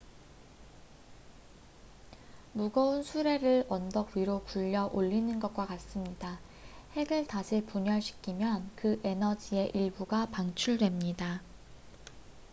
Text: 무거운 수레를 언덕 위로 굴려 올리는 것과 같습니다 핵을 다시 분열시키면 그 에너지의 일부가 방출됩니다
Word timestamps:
무거운 2.53 3.03
수레를 3.03 3.67
언덕 3.69 4.17
위로 4.17 4.41
굴려 4.43 4.87
올리는 4.91 5.39
것과 5.39 5.67
같습니다 5.67 6.39
핵을 6.93 7.27
다시 7.27 7.63
분열시키면 7.63 8.71
그 8.75 8.99
에너지의 9.03 9.69
일부가 9.75 10.25
방출됩니다 10.25 11.43